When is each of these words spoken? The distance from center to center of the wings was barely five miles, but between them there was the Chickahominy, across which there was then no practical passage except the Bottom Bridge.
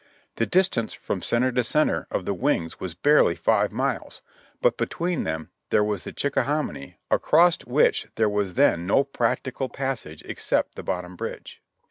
The 0.37 0.47
distance 0.47 0.95
from 0.95 1.21
center 1.21 1.51
to 1.51 1.63
center 1.63 2.07
of 2.09 2.25
the 2.25 2.33
wings 2.33 2.79
was 2.79 2.95
barely 2.95 3.35
five 3.35 3.71
miles, 3.71 4.23
but 4.59 4.75
between 4.75 5.25
them 5.25 5.51
there 5.69 5.83
was 5.83 6.05
the 6.05 6.11
Chickahominy, 6.11 6.97
across 7.11 7.59
which 7.67 8.07
there 8.15 8.27
was 8.27 8.55
then 8.55 8.87
no 8.87 9.03
practical 9.03 9.69
passage 9.69 10.23
except 10.25 10.73
the 10.73 10.81
Bottom 10.81 11.15
Bridge. 11.15 11.61